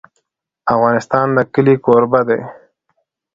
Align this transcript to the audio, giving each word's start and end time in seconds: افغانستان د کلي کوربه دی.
افغانستان 0.73 1.27
د 1.35 1.37
کلي 1.53 1.75
کوربه 1.85 2.21
دی. 2.29 2.41